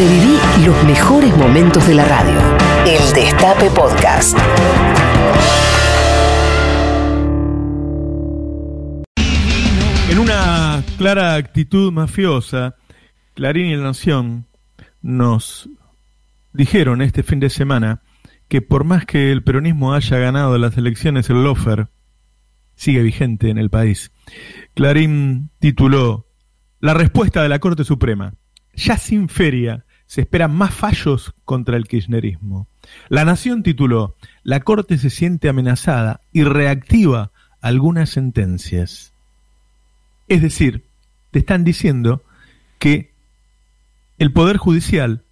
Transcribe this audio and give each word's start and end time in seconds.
Reviví 0.00 0.38
los 0.64 0.82
mejores 0.84 1.36
momentos 1.36 1.86
de 1.86 1.94
la 1.94 2.06
radio. 2.06 2.38
El 2.86 3.12
Destape 3.12 3.68
Podcast. 3.68 4.34
En 10.08 10.18
una 10.18 10.82
clara 10.96 11.34
actitud 11.34 11.92
mafiosa, 11.92 12.76
Clarín 13.34 13.66
y 13.66 13.76
La 13.76 13.82
Nación 13.82 14.46
nos 15.02 15.68
dijeron 16.54 17.02
este 17.02 17.22
fin 17.22 17.38
de 17.38 17.50
semana 17.50 18.00
que 18.48 18.62
por 18.62 18.84
más 18.84 19.04
que 19.04 19.30
el 19.30 19.44
peronismo 19.44 19.92
haya 19.92 20.16
ganado 20.16 20.56
las 20.56 20.78
elecciones, 20.78 21.28
el 21.28 21.44
lofer 21.44 21.88
sigue 22.74 23.02
vigente 23.02 23.50
en 23.50 23.58
el 23.58 23.68
país. 23.68 24.12
Clarín 24.72 25.50
tituló 25.58 26.26
La 26.78 26.94
respuesta 26.94 27.42
de 27.42 27.50
la 27.50 27.58
Corte 27.58 27.84
Suprema. 27.84 28.32
Ya 28.72 28.96
sin 28.96 29.28
feria 29.28 29.84
se 30.10 30.22
esperan 30.22 30.52
más 30.52 30.74
fallos 30.74 31.34
contra 31.44 31.76
el 31.76 31.86
kirchnerismo. 31.86 32.66
La 33.08 33.24
Nación 33.24 33.62
tituló 33.62 34.16
La 34.42 34.58
Corte 34.58 34.98
se 34.98 35.08
siente 35.08 35.48
amenazada 35.48 36.20
y 36.32 36.42
reactiva 36.42 37.30
algunas 37.60 38.10
sentencias. 38.10 39.12
Es 40.26 40.42
decir, 40.42 40.84
te 41.30 41.38
están 41.38 41.62
diciendo 41.62 42.24
que 42.80 43.12
el 44.18 44.32
Poder 44.32 44.56
Judicial 44.56 45.22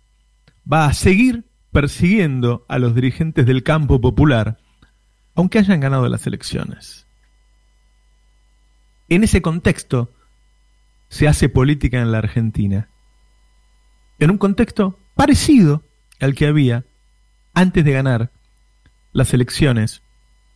va 0.72 0.86
a 0.86 0.94
seguir 0.94 1.42
persiguiendo 1.72 2.64
a 2.68 2.78
los 2.78 2.94
dirigentes 2.94 3.46
del 3.46 3.64
campo 3.64 4.00
popular, 4.00 4.58
aunque 5.34 5.58
hayan 5.58 5.80
ganado 5.80 6.08
las 6.08 6.24
elecciones. 6.28 7.04
En 9.08 9.24
ese 9.24 9.42
contexto 9.42 10.08
se 11.08 11.26
hace 11.26 11.48
política 11.48 12.00
en 12.00 12.12
la 12.12 12.18
Argentina. 12.18 12.88
En 14.18 14.30
un 14.30 14.38
contexto 14.38 14.98
parecido 15.14 15.84
al 16.20 16.34
que 16.34 16.46
había 16.46 16.84
antes 17.54 17.84
de 17.84 17.92
ganar 17.92 18.32
las 19.12 19.32
elecciones 19.32 20.02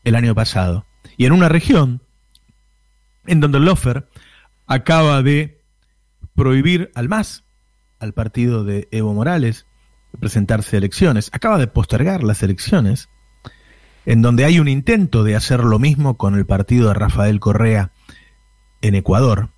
el 0.04 0.14
año 0.14 0.34
pasado. 0.34 0.86
Y 1.16 1.26
en 1.26 1.32
una 1.32 1.48
región 1.48 2.02
en 3.26 3.40
donde 3.40 3.60
Lofer 3.60 4.08
acaba 4.66 5.22
de 5.22 5.60
prohibir 6.34 6.90
al 6.94 7.08
MAS, 7.08 7.44
al 7.98 8.14
partido 8.14 8.64
de 8.64 8.88
Evo 8.90 9.14
Morales, 9.14 9.66
presentarse 10.18 10.76
a 10.76 10.78
elecciones, 10.78 11.30
acaba 11.32 11.58
de 11.58 11.66
postergar 11.66 12.22
las 12.22 12.42
elecciones, 12.42 13.08
en 14.06 14.22
donde 14.22 14.44
hay 14.44 14.58
un 14.58 14.68
intento 14.68 15.24
de 15.24 15.36
hacer 15.36 15.60
lo 15.60 15.78
mismo 15.78 16.16
con 16.16 16.34
el 16.34 16.46
partido 16.46 16.88
de 16.88 16.94
Rafael 16.94 17.40
Correa 17.40 17.92
en 18.80 18.94
Ecuador, 18.94 19.50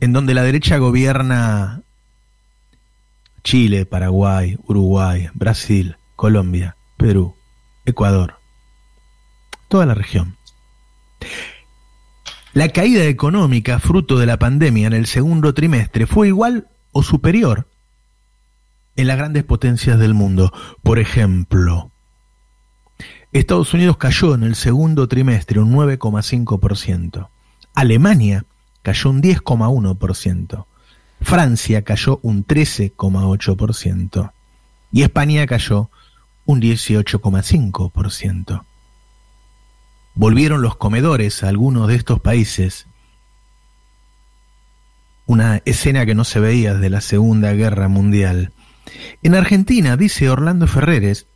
en 0.00 0.12
donde 0.12 0.34
la 0.34 0.42
derecha 0.42 0.78
gobierna 0.78 1.82
Chile, 3.42 3.86
Paraguay, 3.86 4.58
Uruguay, 4.66 5.28
Brasil, 5.34 5.96
Colombia, 6.16 6.76
Perú, 6.96 7.34
Ecuador, 7.84 8.34
toda 9.68 9.86
la 9.86 9.94
región. 9.94 10.36
La 12.52 12.68
caída 12.70 13.04
económica 13.04 13.78
fruto 13.78 14.18
de 14.18 14.26
la 14.26 14.38
pandemia 14.38 14.86
en 14.86 14.92
el 14.92 15.06
segundo 15.06 15.54
trimestre 15.54 16.06
fue 16.06 16.28
igual 16.28 16.68
o 16.92 17.02
superior 17.02 17.68
en 18.96 19.06
las 19.06 19.16
grandes 19.16 19.44
potencias 19.44 19.98
del 19.98 20.14
mundo. 20.14 20.52
Por 20.82 20.98
ejemplo, 20.98 21.92
Estados 23.32 23.72
Unidos 23.74 23.96
cayó 23.96 24.34
en 24.34 24.42
el 24.42 24.56
segundo 24.56 25.06
trimestre 25.06 25.60
un 25.60 25.72
9,5%. 25.72 27.28
Alemania 27.74 28.44
cayó 28.88 29.10
un 29.10 29.22
10,1%. 29.22 30.64
Francia 31.20 31.82
cayó 31.82 32.20
un 32.22 32.46
13,8%. 32.46 34.32
Y 34.92 35.02
España 35.02 35.46
cayó 35.46 35.90
un 36.46 36.62
18,5% 36.62 38.62
volvieron 40.18 40.62
los 40.62 40.76
comedores 40.76 41.44
a 41.44 41.48
algunos 41.48 41.86
de 41.86 41.94
estos 41.94 42.18
países, 42.18 42.88
una 45.26 45.62
escena 45.64 46.04
que 46.06 46.16
no 46.16 46.24
se 46.24 46.40
veía 46.40 46.74
desde 46.74 46.90
la 46.90 47.00
Segunda 47.00 47.52
Guerra 47.52 47.86
Mundial. 47.86 48.52
En 49.22 49.36
Argentina, 49.36 49.96
dice 49.96 50.28
Orlando 50.28 50.66
Ferreres, 50.66 51.28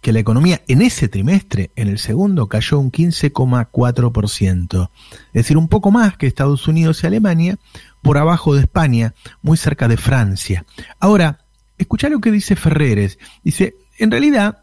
que 0.00 0.12
la 0.12 0.20
economía 0.20 0.62
en 0.68 0.82
ese 0.82 1.08
trimestre, 1.08 1.70
en 1.76 1.88
el 1.88 1.98
segundo, 1.98 2.48
cayó 2.48 2.78
un 2.78 2.90
15,4%, 2.90 4.90
es 5.10 5.32
decir, 5.32 5.56
un 5.56 5.68
poco 5.68 5.90
más 5.90 6.16
que 6.16 6.26
Estados 6.26 6.66
Unidos 6.68 7.02
y 7.02 7.06
Alemania, 7.06 7.58
por 8.02 8.18
abajo 8.18 8.54
de 8.54 8.62
España, 8.62 9.14
muy 9.42 9.56
cerca 9.56 9.88
de 9.88 9.96
Francia. 9.96 10.64
Ahora, 10.98 11.40
escucha 11.76 12.08
lo 12.08 12.20
que 12.20 12.30
dice 12.30 12.56
Ferreres. 12.56 13.18
Dice, 13.44 13.76
en 13.98 14.10
realidad, 14.10 14.62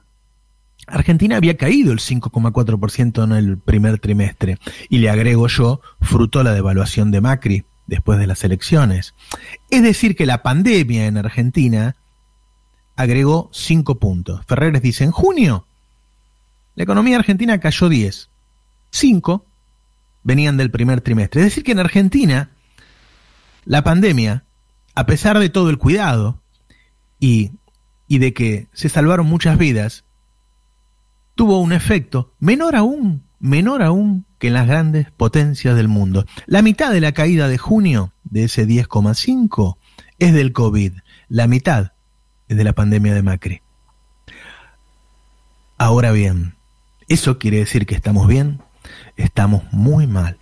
Argentina 0.88 1.38
había 1.38 1.58
caído 1.58 1.92
el 1.92 2.00
5,4% 2.00 3.24
en 3.24 3.32
el 3.34 3.58
primer 3.58 4.00
trimestre 4.00 4.58
y 4.90 5.00
le 5.00 5.10
agrego 5.10 5.48
yo 5.48 5.82
fruto 6.02 6.44
la 6.44 6.54
devaluación 6.54 7.12
de 7.12 7.22
Macri 7.22 7.66
después 7.88 8.20
de 8.20 8.28
las 8.28 8.44
elecciones. 8.44 9.14
Es 9.70 9.84
decir, 9.84 10.16
que 10.16 10.26
la 10.26 10.44
pandemia 10.44 11.06
en 11.06 11.18
Argentina 11.18 11.96
agregó 12.98 13.50
5 13.54 14.00
puntos. 14.00 14.42
Ferreres 14.46 14.82
dice, 14.82 15.06
en 15.06 15.12
junio 15.12 15.66
la 16.76 16.84
economía 16.84 17.18
argentina 17.18 17.60
cayó 17.60 17.90
10. 17.90 18.30
5 18.92 19.46
venían 20.24 20.58
del 20.58 20.70
primer 20.70 21.02
trimestre. 21.02 21.42
Es 21.42 21.46
decir, 21.46 21.64
que 21.64 21.72
en 21.72 21.80
Argentina 21.80 22.52
la 23.66 23.84
pandemia, 23.84 24.44
a 24.94 25.06
pesar 25.06 25.40
de 25.40 25.50
todo 25.50 25.70
el 25.70 25.78
cuidado 25.78 26.40
y, 27.20 27.52
y 28.08 28.20
de 28.20 28.34
que 28.34 28.68
se 28.74 28.90
salvaron 28.90 29.26
muchas 29.26 29.58
vidas, 29.58 30.04
tuvo 31.36 31.60
un 31.60 31.74
efecto 31.74 32.34
menor 32.40 32.76
aún, 32.76 33.24
menor 33.40 33.82
aún 33.82 34.26
que 34.38 34.48
en 34.48 34.54
las 34.54 34.68
grandes 34.68 35.10
potencias 35.12 35.76
del 35.76 35.88
mundo. 35.88 36.26
La 36.46 36.62
mitad 36.62 36.92
de 36.92 37.02
la 37.02 37.12
caída 37.12 37.48
de 37.48 37.58
junio 37.58 38.14
de 38.24 38.44
ese 38.46 38.68
10,5 38.68 39.78
es 40.20 40.34
del 40.34 40.52
COVID, 40.52 40.94
la 41.30 41.48
mitad 41.48 41.94
de 42.48 42.64
la 42.64 42.74
pandemia 42.74 43.14
de 43.14 43.24
Macri. 43.24 43.62
Ahora 45.78 46.12
bien, 46.12 46.56
¿eso 47.08 47.38
quiere 47.38 47.58
decir 47.58 47.86
que 47.86 47.96
estamos 47.96 48.28
bien? 48.28 48.62
Estamos 49.16 49.64
muy 49.72 50.08
mal. 50.08 50.38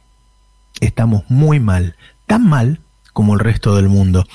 Estamos 0.80 1.24
muy 1.30 1.60
mal. 1.60 1.96
Tan 2.26 2.48
mal 2.48 2.82
como 3.14 3.34
el 3.34 3.40
resto 3.40 3.76
del 3.76 3.90
mundo. 3.90 4.26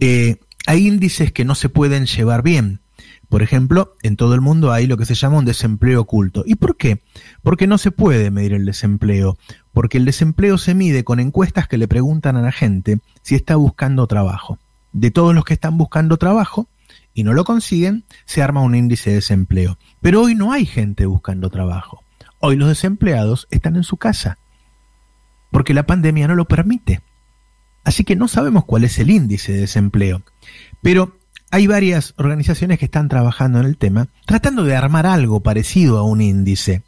Eh, 0.00 0.36
hay 0.66 0.86
índices 0.86 1.32
que 1.32 1.44
no 1.44 1.54
se 1.54 1.68
pueden 1.68 2.06
llevar 2.06 2.42
bien. 2.42 2.80
Por 3.28 3.42
ejemplo, 3.42 3.96
en 4.02 4.16
todo 4.16 4.34
el 4.34 4.40
mundo 4.40 4.72
hay 4.72 4.86
lo 4.86 4.96
que 4.96 5.06
se 5.06 5.14
llama 5.14 5.38
un 5.38 5.44
desempleo 5.44 6.02
oculto. 6.02 6.44
¿Y 6.46 6.54
por 6.54 6.76
qué? 6.76 7.00
Porque 7.42 7.66
no 7.66 7.78
se 7.78 7.90
puede 7.90 8.30
medir 8.30 8.52
el 8.52 8.64
desempleo, 8.64 9.38
porque 9.72 9.98
el 9.98 10.04
desempleo 10.04 10.56
se 10.56 10.74
mide 10.74 11.02
con 11.04 11.20
encuestas 11.20 11.66
que 11.66 11.78
le 11.78 11.88
preguntan 11.88 12.36
a 12.36 12.42
la 12.42 12.52
gente 12.52 13.00
si 13.22 13.34
está 13.34 13.56
buscando 13.56 14.06
trabajo. 14.06 14.58
De 14.92 15.10
todos 15.10 15.34
los 15.34 15.44
que 15.44 15.54
están 15.54 15.76
buscando 15.76 16.16
trabajo 16.16 16.68
y 17.14 17.22
no 17.22 17.32
lo 17.32 17.44
consiguen, 17.44 18.04
se 18.26 18.42
arma 18.42 18.60
un 18.60 18.74
índice 18.74 19.10
de 19.10 19.16
desempleo. 19.16 19.78
Pero 20.00 20.22
hoy 20.22 20.34
no 20.34 20.52
hay 20.52 20.66
gente 20.66 21.06
buscando 21.06 21.48
trabajo. 21.48 22.02
Hoy 22.40 22.56
los 22.56 22.68
desempleados 22.68 23.46
están 23.50 23.76
en 23.76 23.84
su 23.84 23.96
casa, 23.96 24.38
porque 25.50 25.72
la 25.72 25.86
pandemia 25.86 26.28
no 26.28 26.34
lo 26.34 26.46
permite. 26.46 27.00
Así 27.84 28.04
que 28.04 28.16
no 28.16 28.28
sabemos 28.28 28.64
cuál 28.64 28.84
es 28.84 28.98
el 28.98 29.10
índice 29.10 29.52
de 29.52 29.60
desempleo. 29.60 30.22
Pero 30.82 31.16
hay 31.50 31.66
varias 31.66 32.14
organizaciones 32.16 32.78
que 32.78 32.86
están 32.86 33.08
trabajando 33.08 33.60
en 33.60 33.66
el 33.66 33.76
tema, 33.76 34.08
tratando 34.26 34.64
de 34.64 34.74
armar 34.74 35.06
algo 35.06 35.40
parecido 35.40 35.98
a 35.98 36.02
un 36.02 36.20
índice. 36.20 36.82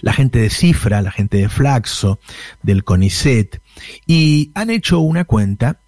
La 0.00 0.12
gente 0.12 0.38
de 0.38 0.50
Cifra, 0.50 1.02
la 1.02 1.10
gente 1.10 1.38
de 1.38 1.48
Flaxo, 1.48 2.18
del 2.62 2.84
CONICET, 2.84 3.60
y 4.06 4.50
han 4.54 4.70
hecho 4.70 5.00
una 5.00 5.24
cuenta 5.24 5.80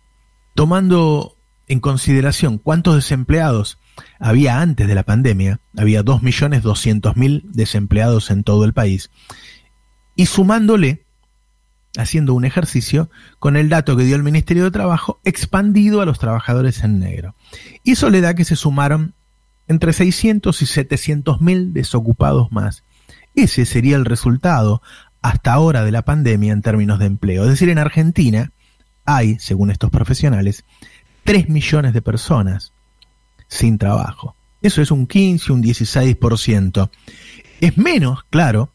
tomando 0.55 1.36
en 1.69 1.81
consideración 1.81 2.59
cuántos 2.59 2.95
desempleados 2.95 3.79
había 4.19 4.61
antes 4.61 4.87
de 4.87 4.95
la 4.95 5.03
pandemia, 5.03 5.61
había 5.77 6.05
2.200.000 6.05 7.43
desempleados 7.45 8.31
en 8.31 8.45
todo 8.45 8.65
el 8.65 8.73
país, 8.73 9.11
y 10.15 10.27
sumándole 10.27 11.05
haciendo 11.99 12.35
un 12.35 12.45
ejercicio 12.45 13.11
con 13.39 13.57
el 13.57 13.69
dato 13.69 13.97
que 13.97 14.05
dio 14.05 14.17
el 14.17 14.23
Ministerio 14.23 14.65
de 14.65 14.71
Trabajo 14.71 15.21
expandido 15.25 16.01
a 16.01 16.07
los 16.07 16.19
trabajadores 16.19 16.85
en 16.85 16.99
negro. 16.99 17.35
Y 17.85 17.93
eso 17.93 18.11
le 18.11 18.21
da 18.21 18.35
que 18.35 18.45
se 18.45 18.57
sumaron 18.57 19.15
entre 19.69 19.93
600 19.93 20.61
y 20.63 20.67
700 20.67 21.41
mil 21.41 21.73
desocupados 21.73 22.53
más. 22.53 22.85
Ese 23.35 23.67
sería 23.67 23.97
el 23.97 24.05
resultado 24.05 24.83
hasta 25.23 25.53
ahora 25.53 25.85
de 25.85 25.93
la 25.93 26.03
pandemia 26.03 26.53
en 26.53 26.63
términos 26.63 26.99
de 26.99 27.07
empleo. 27.07 27.45
Es 27.45 27.51
decir, 27.51 27.69
en 27.69 27.79
Argentina 27.79 28.53
hay, 29.05 29.39
según 29.39 29.71
estos 29.71 29.91
profesionales, 29.91 30.65
3 31.27 31.49
millones 31.49 31.93
de 31.93 32.03
personas 32.03 32.73
sin 33.49 33.79
trabajo. 33.79 34.37
Eso 34.63 34.81
es 34.81 34.93
un 34.93 35.09
15, 35.09 35.53
un 35.53 35.63
16%. 35.63 36.91
Es 37.61 37.77
menos, 37.77 38.23
claro, 38.31 38.71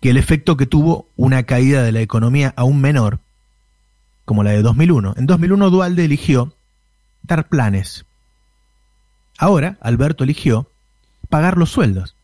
que 0.00 0.10
el 0.10 0.16
efecto 0.16 0.56
que 0.56 0.66
tuvo 0.66 1.06
una 1.16 1.44
caída 1.44 1.84
de 1.84 1.92
la 1.92 2.00
economía 2.00 2.52
aún 2.56 2.80
menor 2.80 3.20
como 4.24 4.42
la 4.42 4.50
de 4.50 4.62
2001. 4.62 5.14
En 5.16 5.26
2001 5.26 5.70
Dualde 5.70 6.04
eligió 6.04 6.54
dar 7.22 7.48
planes. 7.48 8.04
Ahora 9.38 9.78
Alberto 9.80 10.24
eligió 10.24 10.68
pagar 11.28 11.56
los 11.56 11.70
sueldos. 11.70 12.16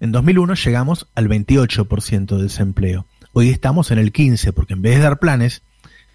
En 0.00 0.12
2001 0.12 0.54
llegamos 0.54 1.08
al 1.14 1.28
28% 1.28 2.36
de 2.36 2.42
desempleo. 2.42 3.06
Hoy 3.34 3.50
estamos 3.50 3.90
en 3.90 3.98
el 3.98 4.14
15% 4.14 4.54
porque 4.54 4.72
en 4.72 4.80
vez 4.80 4.96
de 4.96 5.02
dar 5.02 5.18
planes, 5.18 5.62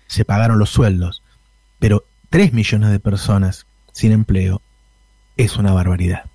se 0.08 0.26
pagaron 0.26 0.58
los 0.58 0.72
sueldos. 0.72 1.22
Pero 1.80 2.06
3 2.30 2.54
millones 2.54 2.92
de 2.92 3.00
personas 3.00 3.66
sin 3.92 4.12
empleo 4.12 4.62
es 5.38 5.58
una 5.58 5.72
barbaridad. 5.72 6.26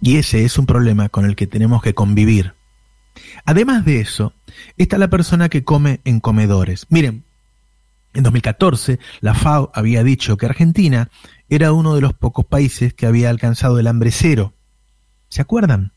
Y 0.00 0.16
ese 0.16 0.44
es 0.44 0.58
un 0.58 0.66
problema 0.66 1.08
con 1.08 1.24
el 1.24 1.36
que 1.36 1.46
tenemos 1.46 1.82
que 1.82 1.94
convivir. 1.94 2.54
Además 3.44 3.84
de 3.84 4.00
eso, 4.00 4.32
está 4.76 4.98
la 4.98 5.08
persona 5.08 5.48
que 5.48 5.64
come 5.64 6.00
en 6.04 6.20
comedores. 6.20 6.86
Miren, 6.88 7.24
en 8.12 8.22
2014 8.22 8.98
la 9.20 9.34
FAO 9.34 9.70
había 9.74 10.04
dicho 10.04 10.36
que 10.36 10.46
Argentina 10.46 11.10
era 11.48 11.72
uno 11.72 11.94
de 11.94 12.00
los 12.00 12.14
pocos 12.14 12.44
países 12.44 12.94
que 12.94 13.06
había 13.06 13.30
alcanzado 13.30 13.78
el 13.78 13.86
hambre 13.86 14.10
cero. 14.10 14.54
¿Se 15.28 15.42
acuerdan? 15.42 15.92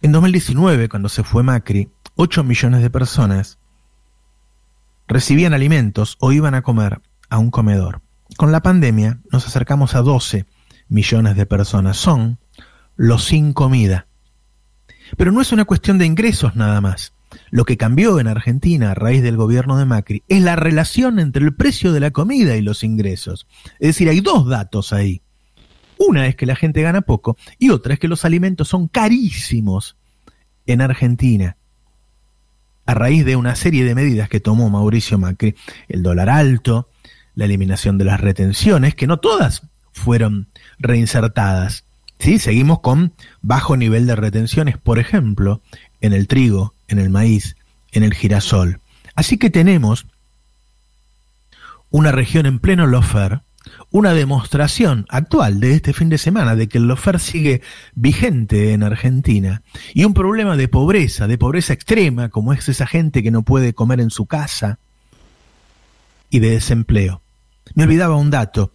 En 0.00 0.12
2019, 0.12 0.88
cuando 0.88 1.08
se 1.08 1.24
fue 1.24 1.42
Macri, 1.42 1.90
8 2.14 2.44
millones 2.44 2.82
de 2.82 2.90
personas 2.90 3.58
recibían 5.08 5.54
alimentos 5.54 6.16
o 6.20 6.32
iban 6.32 6.54
a 6.54 6.62
comer 6.62 7.00
a 7.28 7.38
un 7.38 7.50
comedor. 7.50 8.02
Con 8.36 8.52
la 8.52 8.62
pandemia 8.62 9.20
nos 9.32 9.46
acercamos 9.46 9.94
a 9.94 10.02
12 10.02 10.46
millones 10.88 11.36
de 11.36 11.46
personas. 11.46 11.96
Son 11.96 12.38
los 12.96 13.24
sin 13.24 13.52
comida. 13.52 14.06
Pero 15.16 15.32
no 15.32 15.40
es 15.40 15.52
una 15.52 15.64
cuestión 15.64 15.98
de 15.98 16.06
ingresos 16.06 16.54
nada 16.54 16.80
más. 16.80 17.14
Lo 17.50 17.64
que 17.64 17.76
cambió 17.76 18.20
en 18.20 18.26
Argentina 18.26 18.90
a 18.90 18.94
raíz 18.94 19.22
del 19.22 19.36
gobierno 19.36 19.76
de 19.76 19.84
Macri 19.84 20.22
es 20.28 20.42
la 20.42 20.56
relación 20.56 21.18
entre 21.18 21.44
el 21.44 21.54
precio 21.54 21.92
de 21.92 22.00
la 22.00 22.10
comida 22.10 22.56
y 22.56 22.62
los 22.62 22.84
ingresos. 22.84 23.46
Es 23.78 23.88
decir, 23.88 24.08
hay 24.08 24.20
dos 24.20 24.48
datos 24.48 24.92
ahí. 24.92 25.22
Una 25.98 26.26
es 26.26 26.36
que 26.36 26.46
la 26.46 26.56
gente 26.56 26.82
gana 26.82 27.02
poco 27.02 27.36
y 27.58 27.70
otra 27.70 27.94
es 27.94 28.00
que 28.00 28.08
los 28.08 28.24
alimentos 28.24 28.68
son 28.68 28.88
carísimos 28.88 29.96
en 30.66 30.80
Argentina. 30.80 31.57
A 32.88 32.94
raíz 32.94 33.26
de 33.26 33.36
una 33.36 33.54
serie 33.54 33.84
de 33.84 33.94
medidas 33.94 34.30
que 34.30 34.40
tomó 34.40 34.70
Mauricio 34.70 35.18
Macri, 35.18 35.54
el 35.90 36.02
dólar 36.02 36.30
alto, 36.30 36.88
la 37.34 37.44
eliminación 37.44 37.98
de 37.98 38.06
las 38.06 38.18
retenciones, 38.18 38.94
que 38.94 39.06
no 39.06 39.18
todas 39.18 39.60
fueron 39.92 40.48
reinsertadas. 40.78 41.84
¿sí? 42.18 42.38
Seguimos 42.38 42.80
con 42.80 43.12
bajo 43.42 43.76
nivel 43.76 44.06
de 44.06 44.16
retenciones, 44.16 44.78
por 44.78 44.98
ejemplo, 44.98 45.60
en 46.00 46.14
el 46.14 46.28
trigo, 46.28 46.72
en 46.88 46.98
el 46.98 47.10
maíz, 47.10 47.56
en 47.92 48.04
el 48.04 48.14
girasol. 48.14 48.80
Así 49.14 49.36
que 49.36 49.50
tenemos 49.50 50.06
una 51.90 52.10
región 52.10 52.46
en 52.46 52.58
pleno 52.58 52.86
lofer, 52.86 53.42
una 53.90 54.12
demostración 54.12 55.06
actual 55.08 55.60
de 55.60 55.72
este 55.72 55.92
fin 55.92 56.08
de 56.08 56.18
semana 56.18 56.56
de 56.56 56.68
que 56.68 56.78
el 56.78 56.88
lofer 56.88 57.18
sigue 57.20 57.62
vigente 57.94 58.72
en 58.72 58.82
Argentina 58.82 59.62
y 59.94 60.04
un 60.04 60.14
problema 60.14 60.56
de 60.56 60.68
pobreza, 60.68 61.26
de 61.26 61.38
pobreza 61.38 61.72
extrema, 61.72 62.28
como 62.28 62.52
es 62.52 62.68
esa 62.68 62.86
gente 62.86 63.22
que 63.22 63.30
no 63.30 63.42
puede 63.42 63.72
comer 63.72 64.00
en 64.00 64.10
su 64.10 64.26
casa 64.26 64.78
y 66.30 66.40
de 66.40 66.50
desempleo. 66.50 67.22
Me 67.74 67.84
olvidaba 67.84 68.16
un 68.16 68.30
dato. 68.30 68.72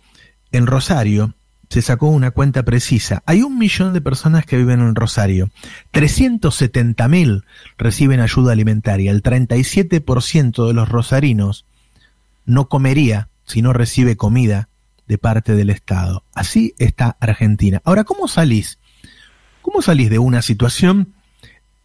En 0.52 0.68
Rosario, 0.68 1.34
se 1.70 1.82
sacó 1.82 2.08
una 2.08 2.32
cuenta 2.32 2.64
precisa. 2.64 3.24
Hay 3.26 3.42
un 3.42 3.58
millón 3.58 3.94
de 3.94 4.02
personas 4.02 4.46
que 4.46 4.58
viven 4.58 4.80
en 4.80 4.96
Rosario. 4.96 5.50
370 5.92 7.08
mil 7.08 7.46
reciben 7.78 8.20
ayuda 8.20 8.52
alimentaria. 8.52 9.12
El 9.12 9.24
37% 9.24 10.68
de 10.68 10.74
los 10.74 10.90
rosarinos 10.90 11.66
no 12.46 12.70
comería 12.70 13.30
si 13.46 13.62
no 13.62 13.74
recibe 13.74 14.18
comida 14.18 14.70
de 15.14 15.20
parte 15.20 15.54
del 15.54 15.70
Estado. 15.70 16.24
Así 16.34 16.74
está 16.80 17.18
Argentina. 17.20 17.84
Ahora, 17.86 18.04
¿cómo 18.04 18.28
salís? 18.28 18.80
¿Cómo 19.62 19.84
salís 19.84 20.10
de 20.10 20.18
una 20.18 20.42
situación 20.42 21.14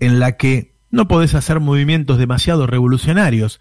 en 0.00 0.18
la 0.18 0.38
que 0.38 0.72
no 0.90 1.08
podés 1.08 1.34
hacer 1.34 1.60
movimientos 1.60 2.16
demasiado 2.16 2.66
revolucionarios 2.66 3.60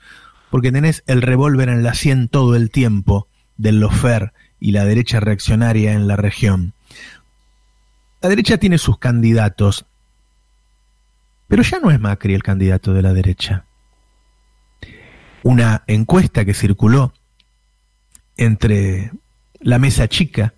porque 0.52 0.72
tenés 0.72 1.04
el 1.06 1.22
revólver 1.22 1.68
en 1.68 1.84
la 1.84 1.96
sien 1.96 2.30
todo 2.30 2.56
el 2.56 2.72
tiempo 2.72 3.28
del 3.58 3.82
lofer 3.82 4.32
y 4.58 4.72
la 4.72 4.86
derecha 4.86 5.20
reaccionaria 5.20 5.92
en 5.92 6.08
la 6.08 6.16
región. 6.16 6.74
La 8.22 8.30
derecha 8.30 8.58
tiene 8.58 8.78
sus 8.78 9.00
candidatos, 9.00 9.86
pero 11.50 11.62
ya 11.62 11.82
no 11.82 11.92
es 11.92 12.00
Macri 12.00 12.34
el 12.34 12.44
candidato 12.44 12.94
de 12.94 13.02
la 13.02 13.12
derecha. 13.12 13.66
Una 15.44 15.84
encuesta 15.88 16.46
que 16.46 16.54
circuló 16.54 17.12
entre 18.38 19.12
la 19.60 19.80
mesa 19.80 20.08
chica 20.08 20.54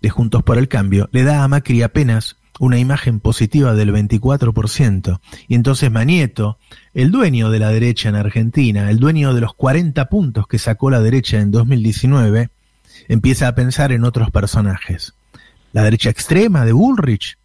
de 0.00 0.10
Juntos 0.10 0.42
por 0.42 0.58
el 0.58 0.68
Cambio 0.68 1.08
le 1.12 1.22
da 1.22 1.44
a 1.44 1.48
Macri 1.48 1.82
apenas 1.82 2.36
una 2.58 2.78
imagen 2.78 3.20
positiva 3.20 3.74
del 3.74 3.92
24%. 3.92 5.20
Y 5.48 5.54
entonces 5.54 5.90
Manieto, 5.90 6.58
el 6.94 7.10
dueño 7.10 7.50
de 7.50 7.58
la 7.58 7.70
derecha 7.70 8.08
en 8.08 8.16
Argentina, 8.16 8.90
el 8.90 8.98
dueño 8.98 9.34
de 9.34 9.40
los 9.40 9.54
40 9.54 10.08
puntos 10.08 10.46
que 10.46 10.58
sacó 10.58 10.90
la 10.90 11.00
derecha 11.00 11.40
en 11.40 11.50
2019, 11.50 12.50
empieza 13.08 13.48
a 13.48 13.54
pensar 13.54 13.92
en 13.92 14.04
otros 14.04 14.30
personajes. 14.30 15.14
La 15.72 15.82
derecha 15.82 16.10
extrema 16.10 16.64
de 16.64 16.72
Bullrich 16.72 17.38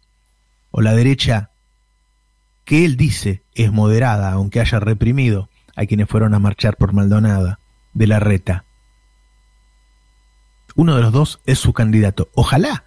o 0.70 0.82
la 0.82 0.94
derecha 0.94 1.50
que 2.64 2.84
él 2.84 2.96
dice 2.96 3.42
es 3.54 3.72
moderada, 3.72 4.30
aunque 4.32 4.60
haya 4.60 4.78
reprimido 4.78 5.48
a 5.74 5.86
quienes 5.86 6.08
fueron 6.08 6.34
a 6.34 6.38
marchar 6.38 6.76
por 6.76 6.92
Maldonada, 6.92 7.60
de 7.94 8.06
la 8.06 8.20
reta. 8.20 8.64
Uno 10.78 10.94
de 10.94 11.02
los 11.02 11.12
dos 11.12 11.40
es 11.44 11.58
su 11.58 11.72
candidato. 11.72 12.30
Ojalá 12.34 12.84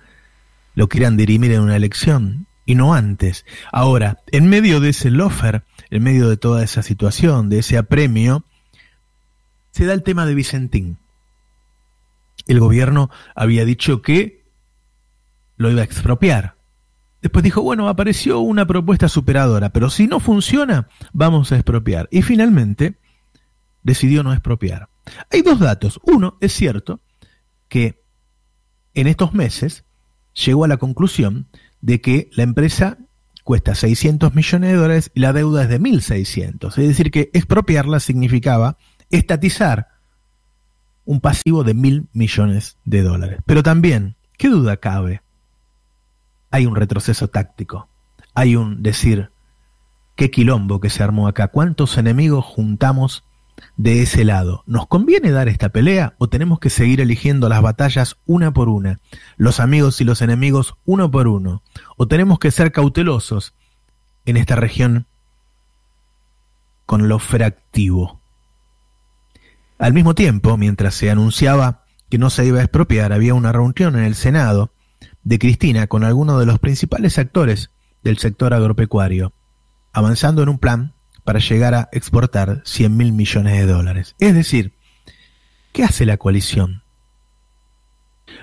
lo 0.74 0.88
quieran 0.88 1.18
dirimir 1.18 1.52
en 1.52 1.62
una 1.62 1.76
elección 1.76 2.48
y 2.66 2.76
no 2.76 2.94
antes. 2.94 3.46
Ahora, 3.72 4.22
en 4.32 4.48
medio 4.48 4.80
de 4.80 4.90
ese 4.90 5.12
lofer, 5.12 5.66
en 5.90 6.02
medio 6.02 6.30
de 6.30 6.38
toda 6.38 6.64
esa 6.64 6.84
situación, 6.84 7.50
de 7.50 7.60
ese 7.60 7.78
apremio, 7.78 8.46
se 9.72 9.86
da 9.86 9.94
el 9.94 10.04
tema 10.04 10.26
de 10.26 10.36
Vicentín 10.36 10.98
el 12.48 12.60
gobierno 12.60 13.10
había 13.36 13.66
dicho 13.66 14.02
que 14.02 14.44
lo 15.58 15.70
iba 15.70 15.82
a 15.82 15.86
expropiar. 15.86 16.56
Después 17.22 17.44
dijo, 17.44 17.62
bueno, 17.62 17.88
apareció 17.88 18.40
una 18.40 18.66
propuesta 18.66 19.08
superadora, 19.08 19.70
pero 19.70 19.90
si 19.90 20.08
no 20.08 20.20
funciona, 20.20 20.88
vamos 21.14 21.52
a 21.52 21.56
expropiar. 21.56 22.08
Y 22.12 22.24
finalmente 22.24 22.96
decidió 23.84 24.24
no 24.24 24.34
expropiar. 24.34 24.90
Hay 25.32 25.44
dos 25.44 25.60
datos. 25.60 26.00
Uno, 26.04 26.38
es 26.42 26.54
cierto 26.54 27.00
que 27.72 28.04
en 28.96 29.08
estos 29.08 29.34
meses 29.34 29.86
llegó 30.34 30.66
a 30.66 30.68
la 30.68 30.76
conclusión 30.76 31.48
de 31.80 32.02
que 32.02 32.30
la 32.34 32.44
empresa 32.44 32.98
cuesta 33.46 33.76
600 33.76 34.36
millones 34.36 34.72
de 34.72 34.76
dólares 34.76 35.12
y 35.14 35.22
la 35.22 35.32
deuda 35.32 35.64
es 35.64 35.70
de 35.70 35.80
1.600. 35.80 36.68
Es 36.68 36.88
decir, 36.90 37.12
que 37.12 37.30
expropiarla 37.32 38.02
significaba 38.02 38.78
estatizar 39.10 39.88
un 41.06 41.22
pasivo 41.22 41.64
de 41.64 41.74
mil 41.74 42.10
millones 42.12 42.78
de 42.84 43.04
dólares. 43.04 43.40
Pero 43.46 43.64
también, 43.64 44.18
¿qué 44.38 44.50
duda 44.50 44.76
cabe? 44.76 45.22
Hay 46.50 46.66
un 46.66 46.76
retroceso 46.76 47.30
táctico. 47.30 47.88
Hay 48.34 48.58
un 48.58 48.84
decir, 48.84 49.32
qué 50.18 50.30
quilombo 50.30 50.82
que 50.82 50.90
se 50.90 51.04
armó 51.04 51.30
acá. 51.30 51.48
¿Cuántos 51.48 51.98
enemigos 51.98 52.44
juntamos 52.44 53.24
de 53.78 54.02
ese 54.02 54.26
lado? 54.26 54.64
¿Nos 54.66 54.88
conviene 54.88 55.32
dar 55.32 55.48
esta 55.48 55.70
pelea 55.70 56.16
o 56.18 56.30
tenemos 56.30 56.60
que 56.60 56.70
seguir 56.70 57.02
eligiendo 57.02 57.50
las 57.50 57.62
batallas 57.62 58.18
una 58.26 58.54
por 58.54 58.70
una? 58.70 59.00
Los 59.38 59.60
amigos 59.60 60.02
y 60.02 60.04
los 60.04 60.22
enemigos 60.22 60.76
uno 60.86 61.10
por 61.10 61.28
uno. 61.28 61.64
¿O 61.98 62.08
tenemos 62.08 62.40
que 62.40 62.52
ser 62.52 62.72
cautelosos 62.72 63.54
en 64.26 64.38
esta 64.38 64.56
región 64.56 65.08
con 66.86 67.08
lo 67.08 67.20
fractivo? 67.20 68.22
Al 69.78 69.94
mismo 69.94 70.14
tiempo, 70.14 70.58
mientras 70.58 70.94
se 70.94 71.10
anunciaba 71.10 71.86
que 72.10 72.20
no 72.20 72.30
se 72.30 72.46
iba 72.46 72.60
a 72.60 72.64
expropiar, 72.64 73.14
había 73.14 73.34
una 73.34 73.52
reunión 73.52 73.96
en 73.96 74.04
el 74.04 74.16
Senado 74.16 74.74
de 75.24 75.40
Cristina 75.40 75.88
con 75.88 76.04
algunos 76.04 76.40
de 76.40 76.46
los 76.46 76.60
principales 76.60 77.18
actores 77.18 77.72
del 78.04 78.18
sector 78.18 78.54
agropecuario, 78.54 79.34
avanzando 79.94 80.44
en 80.44 80.50
un 80.50 80.60
plan 80.60 80.94
para 81.24 81.40
llegar 81.40 81.74
a 81.74 81.90
exportar 81.92 82.62
100 82.66 82.96
mil 82.96 83.14
millones 83.14 83.54
de 83.58 83.66
dólares. 83.66 84.16
Es 84.20 84.34
decir, 84.34 84.74
¿qué 85.72 85.84
hace 85.84 86.06
la 86.06 86.18
coalición? 86.18 86.84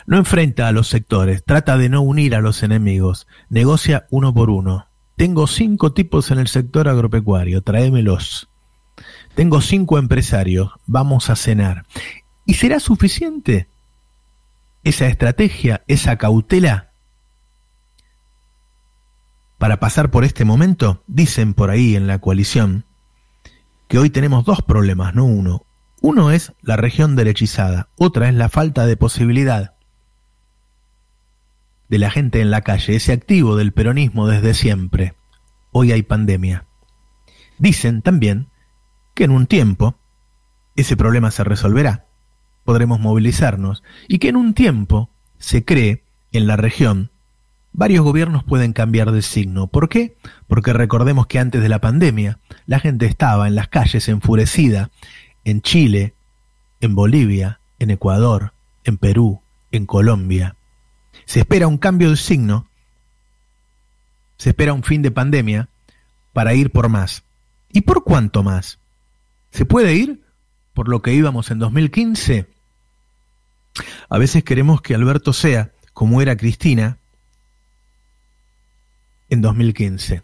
No 0.06 0.16
enfrenta 0.16 0.68
a 0.68 0.73
los 0.73 0.88
sectores, 0.88 1.44
trata 1.44 1.76
de 1.76 1.88
no 1.88 2.02
unir 2.02 2.35
a 2.35 2.40
los 2.40 2.62
enemigos, 2.62 3.26
negocia 3.49 4.06
uno 4.11 4.32
por 4.32 4.50
uno. 4.50 4.88
Tengo 5.16 5.47
cinco 5.47 5.92
tipos 5.92 6.30
en 6.30 6.38
el 6.38 6.49
sector 6.49 6.88
agropecuario, 6.88 7.62
tráemelos. 7.62 8.49
Tengo 9.35 9.61
cinco 9.61 9.99
empresarios, 9.99 10.70
vamos 10.87 11.30
a 11.30 11.37
cenar. 11.37 11.87
¿Y 12.47 12.54
será 12.54 12.80
suficiente 12.80 13.68
esa 14.85 15.06
estrategia, 15.06 15.82
esa 15.87 16.16
cautela 16.16 16.88
para 19.59 19.81
pasar 19.81 20.11
por 20.11 20.25
este 20.25 20.45
momento? 20.45 21.03
Dicen 21.07 21.55
por 21.55 21.71
ahí 21.71 21.97
en 21.97 22.07
la 22.07 22.21
coalición 22.21 22.85
que 23.88 23.99
hoy 23.99 24.11
tenemos 24.11 24.45
dos 24.45 24.62
problemas, 24.62 25.15
no 25.15 25.25
uno. 25.25 25.65
Uno 26.00 26.31
es 26.31 26.53
la 26.62 26.77
región 26.77 27.17
derechizada, 27.17 27.88
otra 27.97 28.29
es 28.29 28.35
la 28.35 28.49
falta 28.49 28.87
de 28.87 28.97
posibilidad 28.97 29.75
de 31.88 31.99
la 31.99 32.11
gente 32.11 32.41
en 32.41 32.50
la 32.50 32.61
calle, 32.61 32.97
ese 32.97 33.12
activo 33.12 33.57
del 33.57 33.73
peronismo 33.73 34.29
desde 34.29 34.55
siempre. 34.55 35.15
Hoy 35.73 35.93
hay 35.93 36.03
pandemia. 36.03 36.67
Dicen 37.59 38.03
también 38.03 38.49
que 39.15 39.25
en 39.25 39.31
un 39.31 39.47
tiempo 39.47 39.99
ese 40.77 40.97
problema 40.97 41.31
se 41.31 41.45
resolverá, 41.45 42.07
podremos 42.65 43.00
movilizarnos 43.00 43.83
y 44.07 44.19
que 44.19 44.29
en 44.29 44.37
un 44.37 44.55
tiempo 44.55 45.11
se 45.38 45.65
cree 45.65 46.05
en 46.31 46.47
la 46.47 46.57
región 46.57 47.11
varios 47.78 48.02
gobiernos 48.02 48.42
pueden 48.42 48.73
cambiar 48.73 49.12
de 49.12 49.23
signo. 49.23 49.68
¿Por 49.68 49.88
qué? 49.88 50.16
Porque 50.49 50.73
recordemos 50.73 51.28
que 51.28 51.38
antes 51.38 51.62
de 51.62 51.68
la 51.68 51.80
pandemia 51.80 52.40
la 52.66 52.80
gente 52.80 53.06
estaba 53.06 53.47
en 53.47 53.54
las 53.54 53.68
calles 53.68 54.08
enfurecida 54.08 54.90
en 55.44 55.62
Chile, 55.62 56.12
en 56.80 56.97
Bolivia, 56.97 57.61
en 57.78 57.92
Ecuador, 57.92 58.52
en 58.82 58.97
Perú, 58.97 59.42
en 59.70 59.87
Colombia. 59.87 60.56
Se 61.25 61.38
espera 61.38 61.68
un 61.68 61.78
cambio 61.78 62.11
de 62.11 62.16
signo, 62.16 62.68
se 64.38 64.50
espera 64.50 64.73
un 64.73 64.82
fin 64.82 65.00
de 65.00 65.12
pandemia 65.12 65.68
para 66.32 66.54
ir 66.54 66.73
por 66.73 66.88
más. 66.88 67.23
¿Y 67.73 67.82
por 67.82 68.02
cuánto 68.02 68.42
más? 68.42 68.80
¿Se 69.52 69.64
puede 69.64 69.94
ir 69.94 70.25
por 70.75 70.88
lo 70.88 71.00
que 71.00 71.14
íbamos 71.14 71.52
en 71.52 71.61
2015? 71.61 72.49
A 74.08 74.18
veces 74.18 74.42
queremos 74.42 74.82
que 74.82 74.97
Alberto 74.97 75.32
sea 75.32 75.70
como 75.92 76.20
era 76.20 76.37
Cristina 76.37 76.99
en 79.30 79.40
2015. 79.40 80.23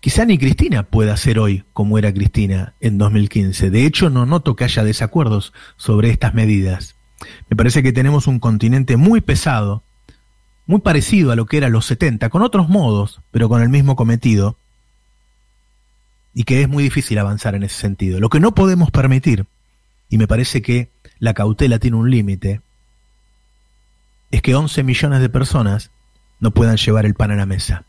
Quizá 0.00 0.26
ni 0.26 0.36
Cristina 0.36 0.82
pueda 0.82 1.16
ser 1.16 1.38
hoy 1.38 1.64
como 1.72 1.96
era 1.96 2.12
Cristina 2.12 2.74
en 2.80 2.98
2015. 2.98 3.70
De 3.70 3.86
hecho, 3.86 4.10
no 4.10 4.26
noto 4.26 4.54
que 4.54 4.64
haya 4.64 4.84
desacuerdos 4.84 5.54
sobre 5.76 6.10
estas 6.10 6.34
medidas. 6.34 6.94
Me 7.48 7.56
parece 7.56 7.82
que 7.82 7.92
tenemos 7.92 8.26
un 8.26 8.38
continente 8.38 8.98
muy 8.98 9.22
pesado, 9.22 9.82
muy 10.66 10.80
parecido 10.80 11.32
a 11.32 11.36
lo 11.36 11.46
que 11.46 11.56
era 11.56 11.70
los 11.70 11.86
70, 11.86 12.28
con 12.28 12.42
otros 12.42 12.68
modos, 12.68 13.22
pero 13.30 13.48
con 13.48 13.62
el 13.62 13.70
mismo 13.70 13.96
cometido, 13.96 14.58
y 16.34 16.44
que 16.44 16.60
es 16.60 16.68
muy 16.68 16.82
difícil 16.84 17.18
avanzar 17.18 17.54
en 17.54 17.62
ese 17.62 17.80
sentido. 17.80 18.20
Lo 18.20 18.28
que 18.28 18.40
no 18.40 18.54
podemos 18.54 18.90
permitir, 18.90 19.46
y 20.10 20.18
me 20.18 20.26
parece 20.26 20.60
que 20.60 20.90
la 21.18 21.32
cautela 21.32 21.78
tiene 21.78 21.96
un 21.96 22.10
límite, 22.10 22.60
es 24.30 24.42
que 24.42 24.54
11 24.54 24.82
millones 24.82 25.20
de 25.20 25.28
personas 25.28 25.90
no 26.40 26.52
puedan 26.52 26.76
llevar 26.76 27.06
el 27.06 27.14
pan 27.14 27.30
a 27.30 27.36
la 27.36 27.46
mesa. 27.46 27.84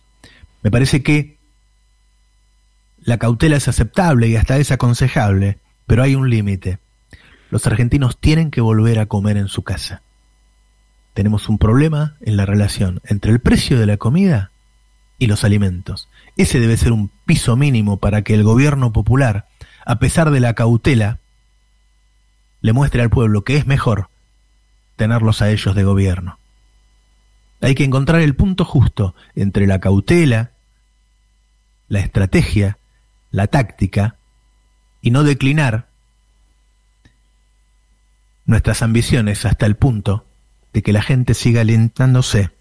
Me 0.63 0.71
parece 0.71 1.03
que 1.03 1.37
la 3.03 3.17
cautela 3.17 3.57
es 3.57 3.67
aceptable 3.67 4.27
y 4.27 4.35
hasta 4.35 4.57
es 4.57 4.71
aconsejable, 4.71 5.59
pero 5.85 6.03
hay 6.03 6.15
un 6.15 6.29
límite. 6.29 6.79
Los 7.51 7.67
argentinos 7.67 8.19
tienen 8.19 8.49
que 8.49 8.61
volver 8.61 8.99
a 8.99 9.05
comer 9.05 9.37
en 9.37 9.47
su 9.47 9.63
casa. 9.63 10.01
Tenemos 11.13 11.47
un 11.47 11.57
problema 11.57 12.15
en 12.21 12.35
la 12.35 12.45
relación 12.45 13.01
entre 13.05 13.31
el 13.31 13.39
precio 13.39 13.79
de 13.79 13.85
la 13.85 13.97
comida 13.97 14.51
y 15.17 15.27
los 15.27 15.43
alimentos. 15.43 16.09
Ese 16.35 16.59
debe 16.59 16.77
ser 16.77 16.91
un 16.91 17.09
piso 17.25 17.55
mínimo 17.55 17.97
para 17.97 18.23
que 18.23 18.33
el 18.33 18.43
gobierno 18.43 18.91
popular, 18.91 19.47
a 19.85 19.99
pesar 19.99 20.31
de 20.31 20.39
la 20.39 20.55
cautela, 20.55 21.19
le 22.61 22.73
muestre 22.73 23.01
al 23.01 23.09
pueblo 23.09 23.43
que 23.43 23.57
es 23.57 23.67
mejor 23.67 24.09
tenerlos 24.95 25.41
a 25.41 25.51
ellos 25.51 25.75
de 25.75 25.83
gobierno. 25.83 26.39
Hay 27.65 27.73
que 27.73 27.83
encontrar 27.83 28.21
el 28.21 28.35
punto 28.35 28.63
justo 28.63 29.15
entre 29.33 29.65
la 29.65 29.79
cautela, 29.79 30.51
la 31.87 31.97
estrategia, 31.97 32.77
la 33.31 33.47
táctica 33.47 34.17
y 35.01 35.09
no 35.09 35.23
declinar 35.23 35.87
nuestras 38.45 38.83
ambiciones 38.83 39.45
hasta 39.45 39.65
el 39.65 39.77
punto 39.77 40.25
de 40.73 40.83
que 40.83 40.93
la 40.93 41.01
gente 41.01 41.33
siga 41.33 41.61
alentándose 41.61 42.51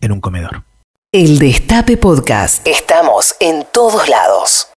en 0.00 0.10
un 0.10 0.20
comedor. 0.20 0.64
El 1.12 1.38
Destape 1.38 1.96
Podcast. 1.96 2.66
Estamos 2.66 3.36
en 3.38 3.64
todos 3.72 4.08
lados. 4.08 4.66